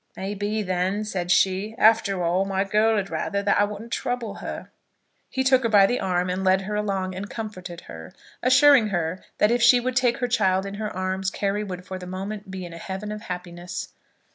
"May 0.17 0.33
be, 0.33 0.63
then," 0.63 1.03
said 1.05 1.29
she, 1.29 1.75
"after 1.77 2.23
all, 2.23 2.43
my 2.43 2.63
girl'd 2.63 3.11
rather 3.11 3.43
that 3.43 3.59
I 3.61 3.65
wouldn't 3.65 3.91
trouble 3.91 4.33
her." 4.37 4.71
He 5.29 5.43
took 5.43 5.61
her 5.61 5.69
by 5.69 5.85
the 5.85 5.99
arm 5.99 6.27
and 6.27 6.43
led 6.43 6.61
her 6.61 6.73
along, 6.73 7.13
and 7.13 7.29
comforted 7.29 7.81
her, 7.81 8.11
assuring 8.41 8.87
her 8.87 9.23
that 9.37 9.51
if 9.51 9.61
she 9.61 9.79
would 9.79 9.95
take 9.95 10.17
her 10.17 10.27
child 10.27 10.65
in 10.65 10.73
her 10.81 10.89
arms 10.89 11.29
Carry 11.29 11.63
would 11.63 11.85
for 11.85 11.99
the 11.99 12.07
moment 12.07 12.49
be 12.49 12.65
in 12.65 12.73
a 12.73 12.79
heaven 12.79 13.11
of 13.11 13.21
happiness. 13.21 13.93